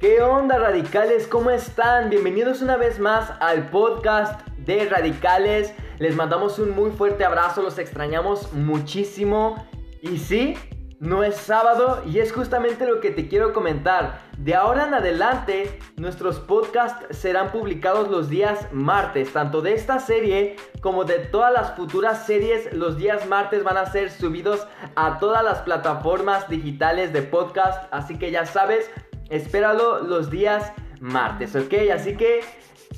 [0.00, 1.26] ¿Qué onda radicales?
[1.26, 2.08] ¿Cómo están?
[2.08, 5.74] Bienvenidos una vez más al podcast de Radicales.
[5.98, 9.66] Les mandamos un muy fuerte abrazo, los extrañamos muchísimo.
[10.00, 10.54] Y sí,
[11.00, 14.20] no es sábado y es justamente lo que te quiero comentar.
[14.38, 20.54] De ahora en adelante, nuestros podcasts serán publicados los días martes, tanto de esta serie
[20.80, 22.72] como de todas las futuras series.
[22.72, 28.16] Los días martes van a ser subidos a todas las plataformas digitales de podcast, así
[28.16, 28.88] que ya sabes,
[29.30, 31.74] espéralo los días martes, ¿ok?
[31.94, 32.40] Así que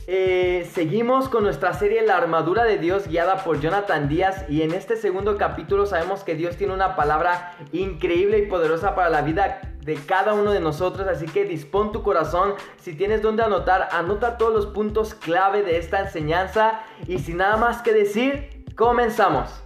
[0.06, 4.72] eh, seguimos con nuestra serie La armadura de Dios guiada por Jonathan Díaz y en
[4.72, 9.60] este segundo capítulo sabemos que Dios tiene una palabra increíble y poderosa para la vida
[9.82, 14.36] de cada uno de nosotros, así que dispón tu corazón, si tienes donde anotar, anota
[14.36, 19.62] todos los puntos clave de esta enseñanza y sin nada más que decir, comenzamos.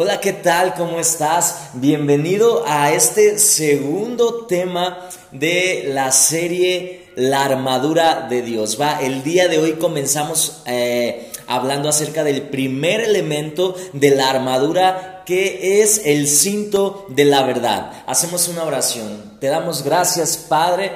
[0.00, 0.74] Hola, ¿qué tal?
[0.74, 1.70] ¿Cómo estás?
[1.72, 8.80] Bienvenido a este segundo tema de la serie La armadura de Dios.
[8.80, 15.24] Va, el día de hoy comenzamos eh, hablando acerca del primer elemento de la armadura
[15.26, 18.04] que es el cinto de la verdad.
[18.06, 19.36] Hacemos una oración.
[19.40, 20.92] Te damos gracias, Padre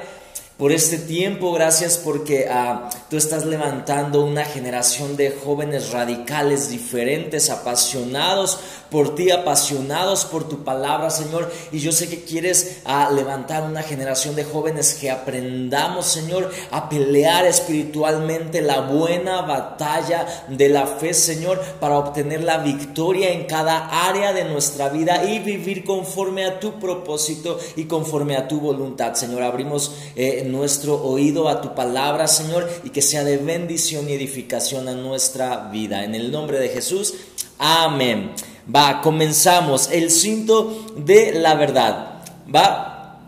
[0.57, 7.49] por este tiempo, gracias porque ah, tú estás levantando una generación de jóvenes radicales, diferentes,
[7.49, 8.59] apasionados
[8.93, 11.51] por ti, apasionados por tu palabra, Señor.
[11.71, 16.87] Y yo sé que quieres ah, levantar una generación de jóvenes que aprendamos, Señor, a
[16.89, 24.07] pelear espiritualmente la buena batalla de la fe, Señor, para obtener la victoria en cada
[24.07, 29.15] área de nuestra vida y vivir conforme a tu propósito y conforme a tu voluntad,
[29.15, 29.41] Señor.
[29.41, 34.87] Abrimos eh, nuestro oído a tu palabra, Señor, y que sea de bendición y edificación
[34.87, 36.03] a nuestra vida.
[36.03, 37.15] En el nombre de Jesús,
[37.57, 38.33] amén.
[38.73, 39.89] Va, comenzamos.
[39.91, 42.21] El cinto de la verdad.
[42.53, 43.19] Va.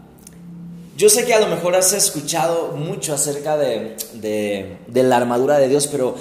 [0.98, 5.68] Yo sé que a lo mejor has escuchado mucho acerca de, de la armadura de
[5.68, 6.16] Dios, pero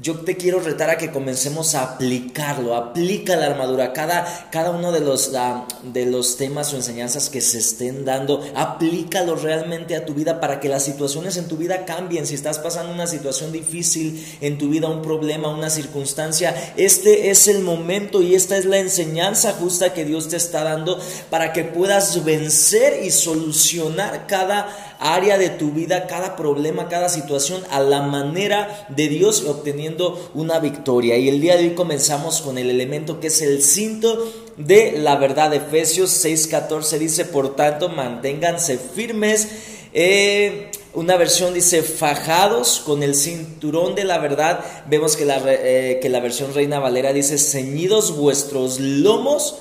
[0.00, 4.92] yo te quiero retar a que comencemos a aplicarlo, aplica la armadura, cada, cada uno
[4.92, 10.06] de los, ah, de los temas o enseñanzas que se estén dando, aplícalo realmente a
[10.06, 12.26] tu vida para que las situaciones en tu vida cambien.
[12.26, 17.46] Si estás pasando una situación difícil en tu vida, un problema, una circunstancia, este es
[17.48, 21.64] el momento y esta es la enseñanza justa que Dios te está dando para que
[21.64, 28.02] puedas vencer y solucionar cada área de tu vida, cada problema, cada situación a la
[28.02, 31.16] manera de Dios obteniendo una victoria.
[31.16, 35.16] Y el día de hoy comenzamos con el elemento que es el cinto de la
[35.16, 35.52] verdad.
[35.54, 39.48] Efesios 6:14 dice, por tanto, manténganse firmes.
[39.92, 44.60] Eh, una versión dice fajados con el cinturón de la verdad.
[44.88, 49.56] Vemos que la, eh, que la versión Reina Valera dice ceñidos vuestros lomos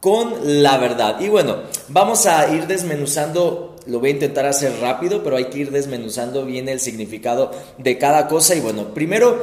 [0.00, 1.20] con la verdad.
[1.20, 5.58] Y bueno, vamos a ir desmenuzando lo voy a intentar hacer rápido, pero hay que
[5.58, 8.54] ir desmenuzando bien el significado de cada cosa.
[8.54, 9.42] Y bueno, primero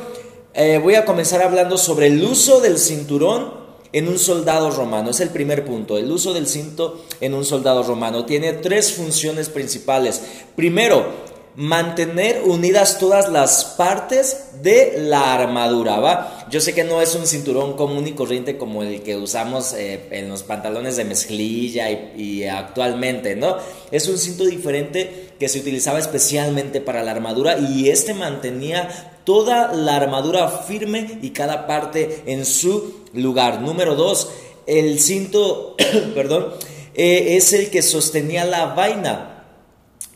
[0.54, 3.62] eh, voy a comenzar hablando sobre el uso del cinturón
[3.94, 5.10] en un soldado romano.
[5.10, 8.26] Es el primer punto, el uso del cinto en un soldado romano.
[8.26, 10.22] Tiene tres funciones principales.
[10.56, 16.46] Primero, mantener unidas todas las partes de la armadura, ¿va?
[16.50, 20.08] Yo sé que no es un cinturón común y corriente como el que usamos eh,
[20.12, 23.58] en los pantalones de mezclilla y, actualmente, ¿no?
[23.92, 28.90] Es un cinto diferente que se utilizaba especialmente para la armadura y este mantenía
[29.26, 33.62] toda la armadura firme y cada parte en su lugar.
[33.62, 34.30] Número dos,
[34.68, 35.76] el cinto,
[36.16, 36.54] perdón,
[36.94, 39.31] eh, es el que sostenía la vaina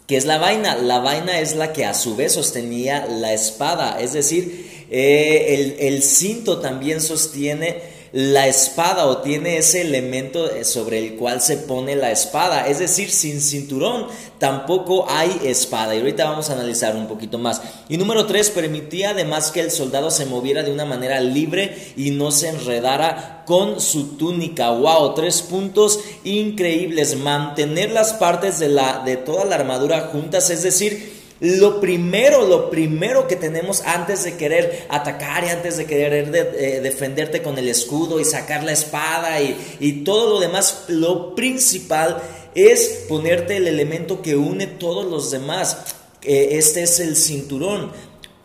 [0.08, 0.76] ¿Qué es la vaina?
[0.76, 5.88] La vaina es la que a su vez sostenía la espada, es decir, eh, el,
[5.88, 11.58] el cinto también sostiene la espada o tiene ese elemento eh, sobre el cual se
[11.58, 12.66] pone la espada.
[12.66, 14.08] Es decir, sin cinturón
[14.40, 15.94] tampoco hay espada.
[15.94, 17.62] Y ahorita vamos a analizar un poquito más.
[17.90, 22.12] Y número tres, permitía además que el soldado se moviera de una manera libre y
[22.12, 24.70] no se enredara con su túnica.
[24.70, 27.18] Wow, tres puntos increíbles.
[27.18, 31.15] Mantener las partes de, la, de toda la armadura juntas, es decir,
[31.46, 36.80] lo primero, lo primero que tenemos antes de querer atacar y antes de querer eh,
[36.82, 42.22] defenderte con el escudo y sacar la espada y, todo lo demás, lo principal
[42.56, 45.78] es ponerte el elemento que une todos los demás.
[46.22, 47.92] este es el cinturón.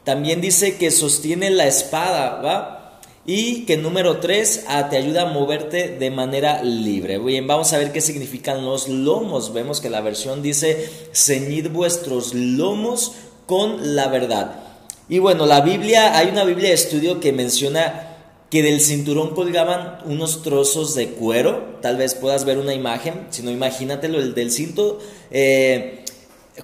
[0.05, 2.80] También dice que sostiene la espada, ¿va?
[3.27, 7.19] Y que número 3 ah, te ayuda a moverte de manera libre.
[7.19, 9.53] Bien, vamos a ver qué significan los lomos.
[9.53, 13.13] Vemos que la versión dice, ceñid vuestros lomos
[13.47, 14.61] con la verdad.
[15.09, 18.11] Y bueno, la Biblia, hay una Biblia de estudio que menciona
[18.51, 23.43] que del cinturón colgaban unos trozos de cuero, tal vez puedas ver una imagen, si
[23.43, 24.99] no imagínatelo, el del cinto,
[25.31, 26.00] eh,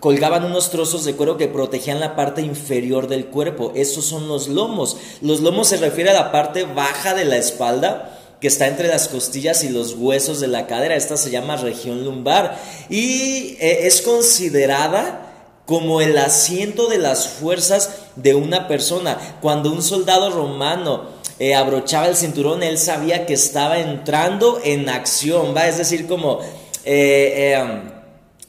[0.00, 4.48] colgaban unos trozos de cuero que protegían la parte inferior del cuerpo, esos son los
[4.48, 8.88] lomos, los lomos se refiere a la parte baja de la espalda, que está entre
[8.88, 10.94] las costillas y los huesos de la cadera.
[10.94, 12.58] Esta se llama región lumbar
[12.90, 15.22] y eh, es considerada
[15.64, 19.38] como el asiento de las fuerzas de una persona.
[19.40, 21.04] Cuando un soldado romano
[21.38, 25.66] eh, abrochaba el cinturón, él sabía que estaba entrando en acción, ¿va?
[25.66, 26.40] Es decir, como...
[26.84, 27.95] Eh,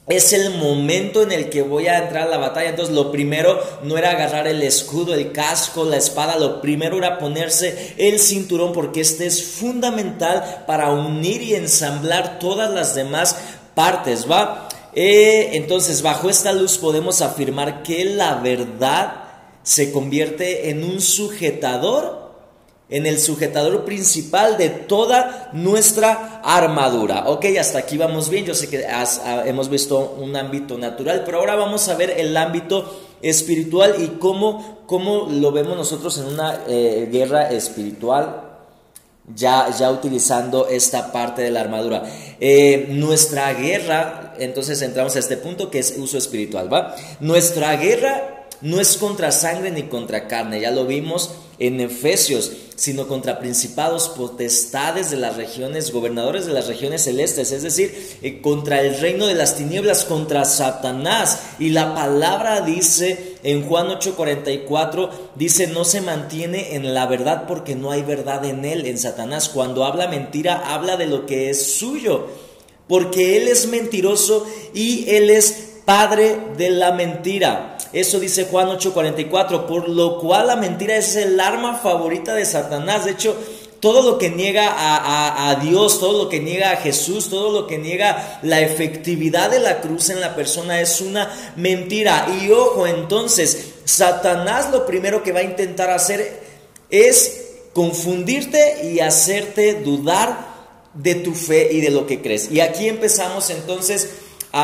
[0.07, 2.69] es el momento en el que voy a entrar a la batalla.
[2.69, 7.19] Entonces lo primero no era agarrar el escudo, el casco, la espada, lo primero era
[7.19, 13.38] ponerse el cinturón porque este es fundamental para unir y ensamblar todas las demás
[13.75, 14.69] partes, ¿va?
[14.94, 19.25] Eh, entonces bajo esta luz podemos afirmar que la verdad
[19.62, 22.26] se convierte en un sujetador
[22.89, 27.25] en el sujetador principal de toda nuestra armadura.
[27.28, 28.45] Ok, hasta aquí vamos bien.
[28.45, 28.86] Yo sé que
[29.45, 34.84] hemos visto un ámbito natural, pero ahora vamos a ver el ámbito espiritual y cómo,
[34.86, 38.44] cómo lo vemos nosotros en una eh, guerra espiritual.
[39.36, 42.04] Ya, ya utilizando esta parte de la armadura.
[42.39, 46.95] Eh, nuestra guerra, entonces entramos a este punto que es uso espiritual, ¿va?
[47.19, 53.07] Nuestra guerra no es contra sangre ni contra carne, ya lo vimos en Efesios, sino
[53.07, 58.81] contra principados, potestades de las regiones, gobernadores de las regiones celestes, es decir, eh, contra
[58.81, 61.39] el reino de las tinieblas, contra Satanás.
[61.57, 67.75] Y la palabra dice en Juan 8:44, dice, no se mantiene en la verdad porque
[67.75, 69.50] no hay verdad en él, en Satanás.
[69.50, 72.27] Cuando habla mentira, habla de lo que es suyo,
[72.88, 74.45] porque él es mentiroso
[74.75, 77.78] y él es padre de la mentira.
[77.94, 83.06] Eso dice Juan 8:44, por lo cual la mentira es el arma favorita de Satanás.
[83.06, 83.34] De hecho,
[83.80, 87.78] todo lo que niega a, Dios, todo lo que niega a Jesús, todo lo que
[87.78, 92.28] niega la efectividad de la cruz en la persona es una mentira.
[92.42, 96.42] Y ojo, entonces, Satanás lo primero que va a intentar hacer
[96.89, 100.57] es confundirte y hacerte dudar
[100.94, 102.51] de tu fe y de lo que crees.
[102.51, 104.10] Y aquí empezamos entonces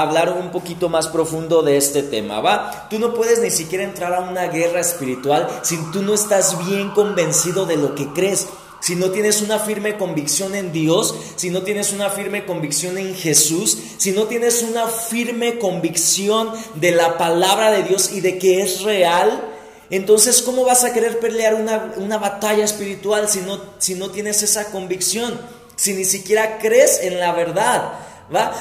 [0.01, 2.87] hablar un poquito más profundo de este tema, ¿va?
[2.89, 6.91] Tú no puedes ni siquiera entrar a una guerra espiritual si tú no estás bien
[6.91, 8.47] convencido de lo que crees.
[8.83, 13.15] Si no tienes una firme convicción en Dios, si no tienes una firme convicción en
[13.15, 18.61] Jesús, si no tienes una firme convicción de la palabra de Dios y de que
[18.61, 19.41] es real,
[19.89, 24.43] entonces ¿cómo vas a querer pelear una, una batalla espiritual si no, si no tienes
[24.43, 25.39] esa convicción?
[25.77, 27.93] Si ni siquiera crees en la verdad.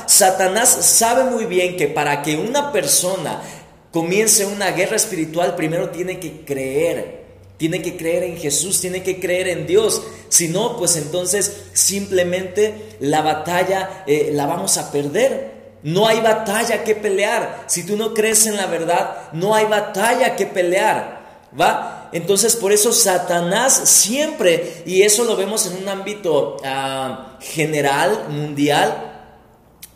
[0.06, 3.40] Satanás sabe muy bien que para que una persona
[3.92, 7.22] comience una guerra espiritual, primero tiene que creer.
[7.58, 10.02] Tiene que creer en Jesús, tiene que creer en Dios.
[10.28, 15.52] Si no, pues entonces simplemente la batalla eh, la vamos a perder.
[15.84, 17.64] No hay batalla que pelear.
[17.66, 21.22] Si tú no crees en la verdad, no hay batalla que pelear.
[21.58, 22.08] ¿Va?
[22.12, 29.11] Entonces por eso Satanás siempre, y eso lo vemos en un ámbito ah, general, mundial,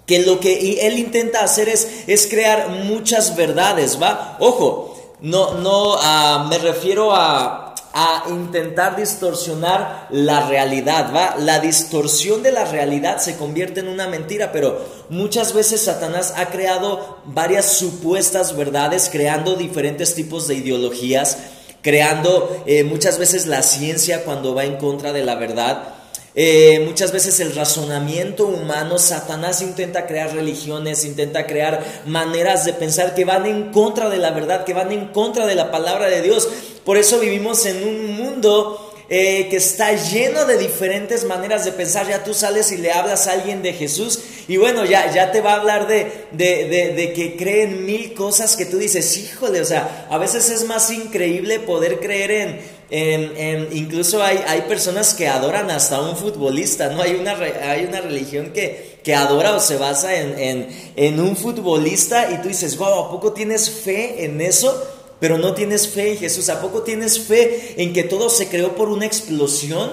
[0.06, 4.36] que lo que él intenta hacer es, es crear muchas verdades, ¿va?
[4.40, 11.36] Ojo, no, no ah, me refiero a, a intentar distorsionar la realidad, ¿va?
[11.38, 16.50] La distorsión de la realidad se convierte en una mentira, pero muchas veces Satanás ha
[16.50, 21.38] creado varias supuestas verdades, creando diferentes tipos de ideologías,
[21.80, 25.95] creando eh, muchas veces la ciencia cuando va en contra de la verdad.
[26.38, 33.14] Eh, muchas veces el razonamiento humano, Satanás intenta crear religiones, intenta crear maneras de pensar
[33.14, 36.21] que van en contra de la verdad, que van en contra de la palabra de
[36.21, 36.47] Dios.
[36.85, 42.07] Por eso vivimos en un mundo eh, que está lleno de diferentes maneras de pensar.
[42.07, 45.40] Ya tú sales y le hablas a alguien de Jesús y bueno, ya, ya te
[45.40, 49.64] va a hablar de, de, de, que creen mil cosas que tú dices, híjole, o
[49.64, 52.60] sea, a veces es más increíble poder creer
[52.90, 57.02] en, incluso hay, hay, personas que adoran hasta un futbolista, ¿no?
[57.02, 61.36] Hay una, hay una religión que, que adora o se basa en, en, en un
[61.36, 64.92] futbolista y tú dices, wow, ¿a poco tienes fe en eso?
[65.18, 66.48] pero no tienes fe en Jesús.
[66.48, 69.90] ¿A poco tienes fe en que todo se creó por una explosión?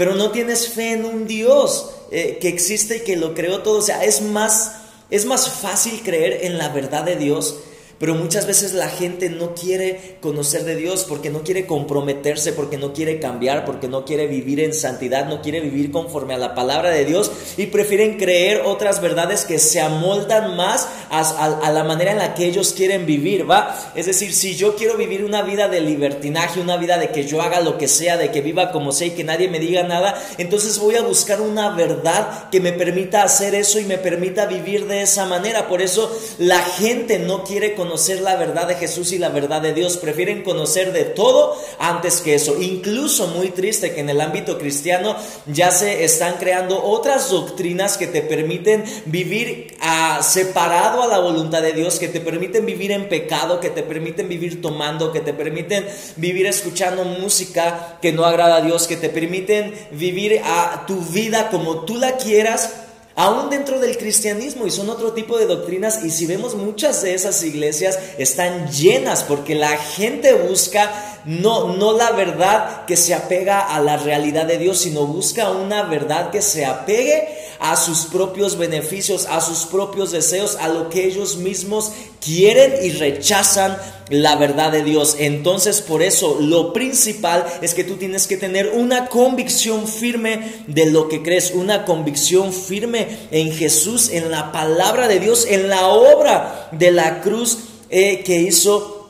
[0.00, 3.80] Pero no tienes fe en un Dios eh, que existe y que lo creó todo.
[3.80, 4.76] O sea, es más,
[5.10, 7.56] es más fácil creer en la verdad de Dios.
[8.00, 12.78] Pero muchas veces la gente no quiere conocer de Dios porque no quiere comprometerse, porque
[12.78, 16.54] no quiere cambiar, porque no quiere vivir en santidad, no quiere vivir conforme a la
[16.54, 22.12] palabra de Dios y prefieren creer otras verdades que se amoldan más a, la manera
[22.12, 23.92] en la que ellos quieren vivir, ¿va?
[23.94, 27.42] Es decir, si yo quiero vivir una vida de libertinaje, una vida de que yo
[27.42, 30.18] haga lo que sea, de que viva como sea y que nadie me diga nada,
[30.38, 34.86] entonces voy a buscar una verdad que me permita hacer eso y me permita vivir
[34.86, 35.68] de esa manera.
[35.68, 39.60] Por eso la gente no quiere conocer conocer la verdad de Jesús y la verdad
[39.60, 42.62] de Dios, prefieren conocer de todo antes que eso.
[42.62, 45.16] Incluso muy triste que en el ámbito cristiano
[45.46, 51.62] ya se están creando otras doctrinas que te permiten vivir a, separado a la voluntad
[51.62, 55.34] de Dios, que te permiten vivir en pecado, que te permiten vivir tomando, que te
[55.34, 61.00] permiten vivir escuchando música que no agrada a Dios, que te permiten vivir a tu
[61.00, 62.70] vida como tú la quieras
[63.16, 67.14] aún dentro del cristianismo y son otro tipo de doctrinas y si vemos muchas de
[67.14, 70.90] esas iglesias están llenas porque la gente busca
[71.24, 75.82] no, no la verdad que se apega a la realidad de Dios, sino busca una
[75.82, 77.29] verdad que se apegue
[77.60, 81.92] a sus propios beneficios, a sus propios deseos, a lo que ellos mismos
[82.24, 83.76] quieren y rechazan
[84.08, 85.16] la verdad de Dios.
[85.18, 90.86] Entonces, por eso, lo principal es que tú tienes que tener una convicción firme de
[90.86, 95.88] lo que crees, una convicción firme en Jesús, en la palabra de Dios, en la
[95.88, 97.58] obra de la cruz
[97.90, 99.00] eh, que hizo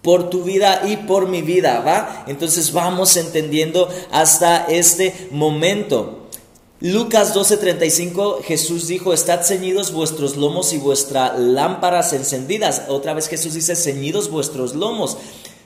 [0.00, 2.24] por tu vida y por mi vida, ¿va?
[2.28, 6.23] Entonces vamos entendiendo hasta este momento.
[6.84, 12.82] Lucas 12:35 Jesús dijo, estad ceñidos vuestros lomos y vuestras lámparas encendidas.
[12.88, 15.16] Otra vez Jesús dice, ceñidos vuestros lomos.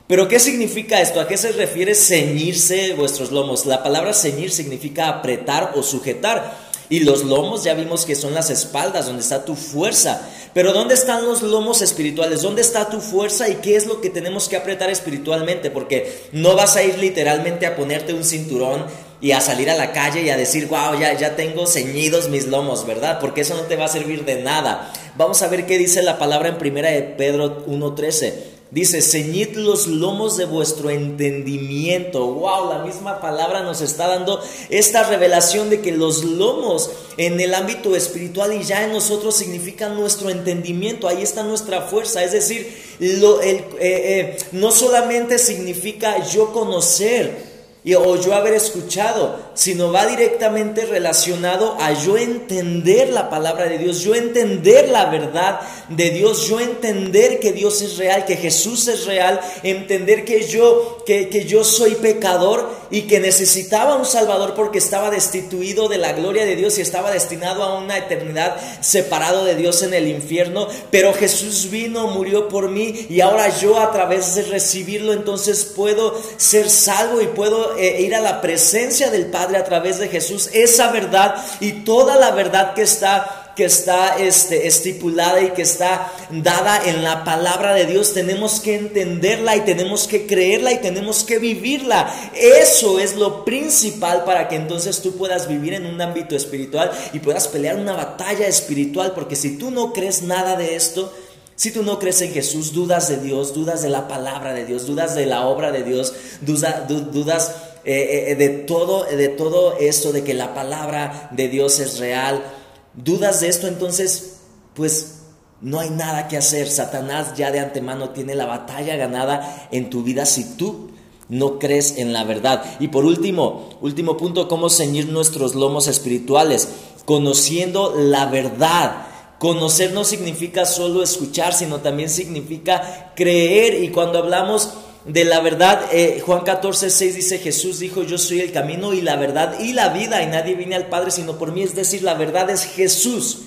[0.07, 1.21] Pero ¿qué significa esto?
[1.21, 3.67] ¿A qué se refiere ceñirse vuestros lomos?
[3.67, 6.57] La palabra ceñir significa apretar o sujetar.
[6.89, 10.23] Y los lomos ya vimos que son las espaldas, donde está tu fuerza.
[10.55, 12.43] Pero ¿dónde están los lomos espirituales?
[12.43, 15.73] ¿Dónde está tu fuerza y qué es lo que tenemos que apretar espiritualmente?
[15.73, 18.87] Porque no vas a ir literalmente a ponerte un cinturón
[19.21, 22.47] y a salir a la calle y a decir, wow, ya, ya tengo ceñidos mis
[22.47, 23.19] lomos, ¿verdad?
[23.21, 24.93] Porque eso no te va a servir de nada.
[25.17, 28.59] Vamos a ver qué dice la palabra en primera de Pedro 1.13.
[28.71, 32.27] Dice, ceñid los lomos de vuestro entendimiento.
[32.27, 37.55] Wow, la misma palabra nos está dando esta revelación de que los lomos en el
[37.55, 41.09] ámbito espiritual y ya en nosotros significan nuestro entendimiento.
[41.09, 42.23] Ahí está nuestra fuerza.
[42.23, 47.48] Es decir, lo, el, eh, eh, no solamente significa yo conocer,
[47.95, 54.01] o yo haber escuchado, sino va directamente relacionado a yo entender la palabra de Dios,
[54.01, 59.07] yo entender la verdad de Dios, yo entender que Dios es real, que Jesús es
[59.07, 64.79] real, entender que yo, que, que yo soy pecador y que necesitaba un Salvador porque
[64.79, 69.55] estaba destituido de la gloria de Dios y estaba destinado a una eternidad separado de
[69.55, 74.35] Dios en el infierno, pero Jesús vino, murió por mí y ahora yo a través
[74.35, 79.59] de recibirlo entonces puedo ser salvo y puedo eh, ir a la presencia del Padre
[79.59, 84.69] a través de Jesús, esa verdad y toda la verdad que está que está este,
[84.69, 90.07] estipulada y que está dada en la palabra de Dios, tenemos que entenderla y tenemos
[90.07, 92.09] que creerla y tenemos que vivirla.
[92.37, 97.19] Eso es lo principal para que entonces tú puedas vivir en un ámbito espiritual y
[97.19, 101.13] puedas pelear una batalla espiritual, porque si tú no crees nada de esto,
[101.57, 104.87] si tú no crees en Jesús, dudas de Dios, dudas de la palabra de Dios,
[104.87, 107.53] dudas de la obra de Dios, dudas
[107.91, 112.45] eh, eh, de, todo, de todo esto, de que la palabra de Dios es real,
[112.93, 114.41] dudas de esto, entonces,
[114.75, 115.21] pues
[115.63, 116.69] no hay nada que hacer.
[116.69, 120.91] Satanás ya de antemano tiene la batalla ganada en tu vida si tú
[121.31, 122.63] no crees en la verdad.
[122.79, 126.69] Y por último, último punto, cómo ceñir nuestros lomos espirituales,
[127.07, 129.07] conociendo la verdad.
[129.39, 133.83] Conocer no significa solo escuchar, sino también significa creer.
[133.83, 134.75] Y cuando hablamos
[135.09, 139.01] de la verdad, eh, Juan 14, 6 dice, Jesús dijo, yo soy el camino y
[139.01, 141.63] la verdad y la vida, y nadie viene al Padre sino por mí.
[141.63, 143.39] Es decir, la verdad es Jesús.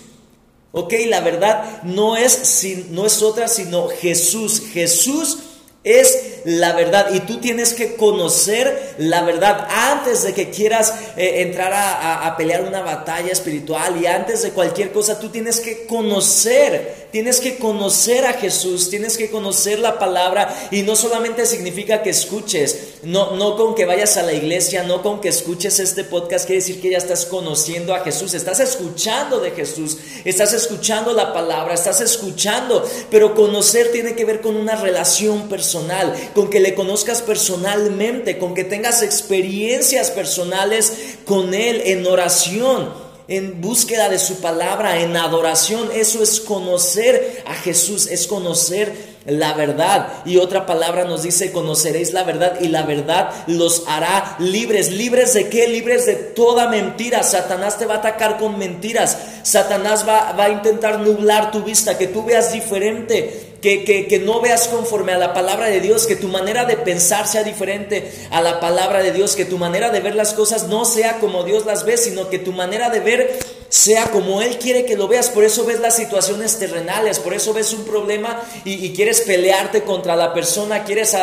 [0.71, 4.63] Ok, la verdad no es, no es otra sino Jesús.
[4.73, 5.37] Jesús
[5.83, 11.41] es la verdad y tú tienes que conocer la verdad antes de que quieras eh,
[11.41, 17.00] entrar a, pelear una batalla espiritual y antes de cualquier cosa tú tienes que conocer,
[17.11, 22.09] tienes que conocer a Jesús, tienes que conocer la palabra y no solamente significa que
[22.09, 26.45] escuches, no, no con que vayas a la iglesia, no con que escuches este podcast,
[26.45, 31.33] quiere decir que ya estás conociendo a Jesús, estás escuchando de Jesús, estás escuchando la
[31.33, 36.75] palabra, estás escuchando, pero conocer tiene que ver con una relación personal, con que le
[36.75, 40.93] conozcas personalmente, con que tengas experiencias personales
[41.25, 43.10] con Él en oración.
[43.27, 45.89] En búsqueda de su palabra, en adoración.
[45.93, 50.07] Eso es conocer a Jesús, es conocer la verdad.
[50.25, 54.91] Y otra palabra nos dice, conoceréis la verdad y la verdad los hará libres.
[54.91, 55.67] ¿Libres de qué?
[55.67, 57.23] Libres de toda mentira.
[57.23, 59.17] Satanás te va a atacar con mentiras.
[59.43, 64.67] Satanás va, va a intentar nublar tu vista, que tú veas diferente que, no veas
[64.67, 68.59] conforme a la palabra de Dios, que tu manera de pensar sea diferente a la
[68.59, 71.85] palabra de Dios, que tu manera de ver las cosas no sea como Dios las
[71.85, 73.39] ve, sino que tu manera de ver
[73.69, 75.29] sea como Él quiere que lo veas.
[75.29, 80.15] Por eso ves las situaciones terrenales, por eso ves un problema y, quieres pelearte contra
[80.15, 81.15] la persona, quieres,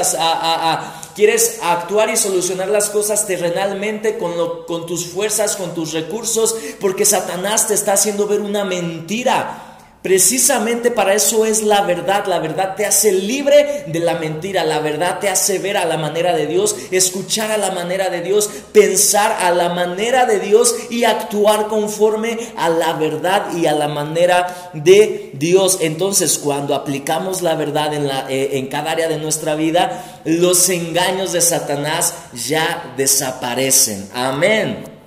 [1.17, 4.33] quieres actuar y solucionar las cosas terrenalmente con,
[4.67, 9.68] con tus fuerzas, con tus recursos, porque Satanás te está haciendo ver una mentira.
[10.03, 12.27] Precisamente para eso es la verdad.
[12.27, 14.63] La verdad te hace libre de la mentira.
[14.65, 18.21] La verdad te hace ver a la manera de Dios, escuchar a la manera de
[18.21, 23.73] Dios, pensar a la manera de Dios y actuar conforme a la verdad y a
[23.73, 25.79] la manera de Dios.
[25.81, 30.69] Entonces, cuando aplicamos la verdad en, la, eh, en cada área de nuestra vida, los
[30.69, 32.15] engaños de Satanás
[32.47, 34.09] ya desaparecen.
[34.15, 34.98] Amén.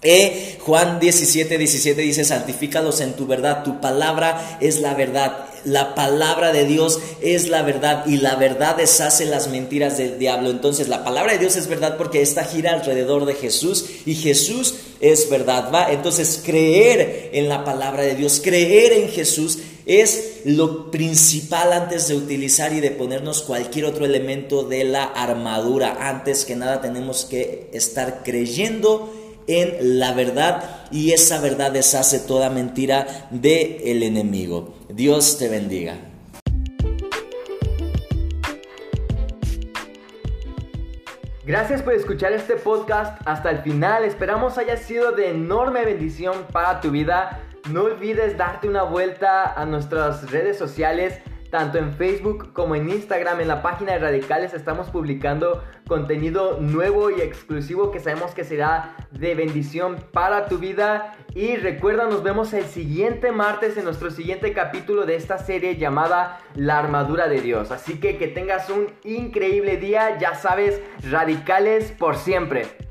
[0.00, 5.96] E Juan 17, 17 dice, santifícalos en tu verdad, tu palabra es la verdad, la
[5.96, 10.50] palabra de Dios es la verdad y la verdad deshace las mentiras del diablo.
[10.50, 14.74] Entonces la palabra de Dios es verdad porque esta gira alrededor de Jesús y Jesús
[15.00, 15.90] es verdad, ¿va?
[15.90, 22.14] Entonces creer en la palabra de Dios, creer en Jesús es lo principal antes de
[22.14, 25.96] utilizar y de ponernos cualquier otro elemento de la armadura.
[26.08, 29.10] Antes que nada tenemos que estar creyendo
[29.48, 30.62] en la verdad
[30.92, 34.76] y esa verdad deshace toda mentira del el enemigo.
[34.88, 35.96] Dios te bendiga.
[41.44, 44.04] Gracias por escuchar este podcast hasta el final.
[44.04, 47.40] Esperamos haya sido de enorme bendición para tu vida.
[47.70, 51.18] No olvides darte una vuelta a nuestras redes sociales
[51.50, 57.10] tanto en Facebook como en Instagram, en la página de Radicales, estamos publicando contenido nuevo
[57.10, 61.16] y exclusivo que sabemos que será de bendición para tu vida.
[61.34, 66.40] Y recuerda, nos vemos el siguiente martes en nuestro siguiente capítulo de esta serie llamada
[66.54, 67.70] La armadura de Dios.
[67.70, 72.87] Así que que tengas un increíble día, ya sabes, radicales por siempre.